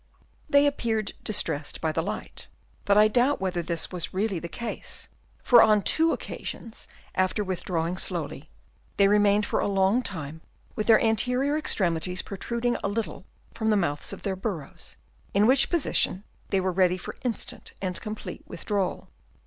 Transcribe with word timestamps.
They 0.49 0.65
appeared 0.65 1.13
distressed 1.23 1.79
by 1.79 1.91
the 1.91 2.01
light; 2.01 2.47
but 2.85 2.97
I 2.97 3.07
doubt 3.07 3.39
whether 3.39 3.61
this 3.61 3.91
was 3.91 4.15
really 4.15 4.39
the 4.39 4.49
case, 4.49 5.07
for 5.43 5.61
on 5.61 5.83
two 5.83 6.11
occasions 6.11 6.87
after 7.13 7.43
withdrawing 7.43 7.97
slowly, 7.97 8.49
they 8.97 9.07
remained 9.07 9.45
for 9.45 9.59
a 9.59 9.67
long 9.67 10.01
time 10.01 10.41
with 10.75 10.87
their 10.87 10.99
anterior 10.99 11.55
extremities 11.55 12.23
protruding 12.23 12.77
a 12.83 12.87
little 12.87 13.25
from 13.53 13.69
the 13.69 13.77
mouths 13.77 14.11
of 14.11 14.23
their 14.23 14.35
burrows, 14.35 14.97
in 15.35 15.45
which 15.45 15.69
position 15.69 16.23
they 16.49 16.59
were 16.59 16.71
ready 16.71 16.97
for 16.97 17.13
instant 17.21 17.73
and 17.79 18.01
complete 18.01 18.41
withdrawal. 18.47 19.07